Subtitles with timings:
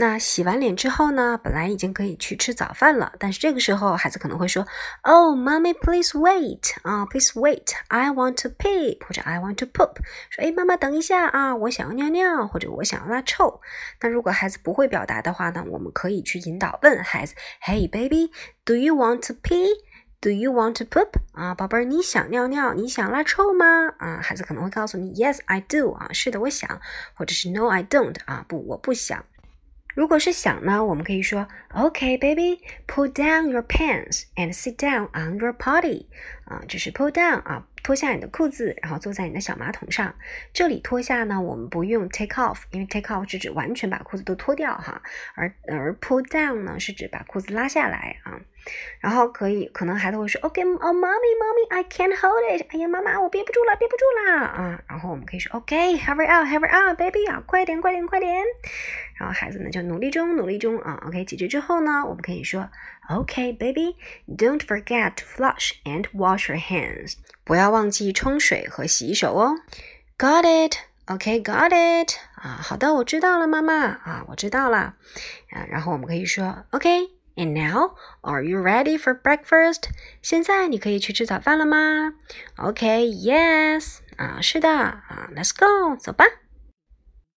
[0.00, 4.66] 那洗完脸之后呢，本来已经可以去吃早饭了，但是这个时候孩子可能会说
[5.02, 9.96] ：“Oh, mommy, please wait 啊，please wait, I want to pee 或者 I want to poop。”
[10.32, 13.60] 说：“哎，妈妈等一下啊，我想要尿尿或者我想要拉臭。”
[14.00, 18.32] 那如果孩子不会表达的话呢，我们可以去引导问孩子：“Hey, baby,
[18.64, 19.68] do you want to pee?
[20.22, 23.66] Do you want to poop？” 啊，宝贝儿，你想尿尿，你想拉臭吗？
[23.98, 26.80] 啊，孩子可能会告诉你：“Yes, I do。”啊，是的，我想，
[27.12, 29.22] 或者是 “No, I don't。”啊，不，我不想。
[29.94, 36.06] 如果是想呢，我们可以说，OK, baby, pull down your pants and sit down on your potty。
[36.44, 40.14] 啊，就是 pull down 啊，脱下你的裤子，然后坐在你的小马桶上。
[40.52, 45.00] 这里脱下呢，我们不用 take off，因为 take off 是指完全把裤子都脱掉哈，
[45.36, 48.40] 而而 pull down 呢是指把裤子拉下来啊。
[49.00, 52.66] 然后可以，可能孩子会说，OK，哦，Mommy，Mommy，I can't hold it。
[52.68, 54.82] 哎呀，妈妈，我憋不住了，憋不住了啊！
[54.86, 58.44] 然后我们可以说，OK，Hurry up，Hurry up，Baby 啊，快点，快点，快点。
[59.18, 61.02] 然后孩子呢就努力中，努力中啊。
[61.06, 62.68] OK，解决之后呢，我们可以说
[63.08, 67.14] ，OK，Baby，Don't forget to flush and wash your hands。
[67.42, 69.54] 不要忘记冲水和洗手哦。
[70.18, 72.18] Got it？OK，Got it？
[72.34, 74.96] 啊，好的，我知道了，妈妈啊，我知道了。
[75.50, 77.19] 啊，然后我们可以说，OK。
[77.37, 79.89] And now, are you ready for breakfast?
[80.21, 82.13] 现在你可以去吃早饭了吗？
[82.57, 83.97] Okay, yes.
[84.15, 86.25] 啊，是的啊，Let's go，走吧。